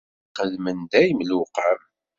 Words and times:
Win 0.03 0.09
ixeddmen 0.37 0.81
dayem 0.91 1.21
lewqam. 1.29 1.81